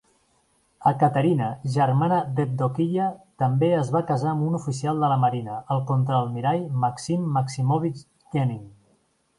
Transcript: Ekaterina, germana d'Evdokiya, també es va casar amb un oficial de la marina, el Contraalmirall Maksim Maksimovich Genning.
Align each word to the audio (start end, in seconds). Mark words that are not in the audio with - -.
Ekaterina, 0.91 1.49
germana 1.75 2.17
d'Evdokiya, 2.39 3.09
també 3.43 3.69
es 3.83 3.93
va 3.97 4.03
casar 4.13 4.33
amb 4.33 4.47
un 4.49 4.59
oficial 4.61 5.05
de 5.05 5.11
la 5.15 5.19
marina, 5.27 5.61
el 5.77 5.85
Contraalmirall 5.93 6.67
Maksim 6.87 7.31
Maksimovich 7.39 8.05
Genning. 8.37 8.69